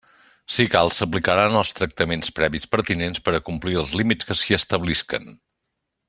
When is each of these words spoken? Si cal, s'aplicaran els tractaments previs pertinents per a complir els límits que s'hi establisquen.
Si 0.53 0.63
cal, 0.75 0.89
s'aplicaran 0.99 1.57
els 1.59 1.75
tractaments 1.81 2.33
previs 2.39 2.65
pertinents 2.73 3.23
per 3.27 3.35
a 3.39 3.45
complir 3.53 3.77
els 3.85 3.93
límits 4.03 4.31
que 4.31 4.39
s'hi 4.41 4.57
establisquen. 4.63 5.29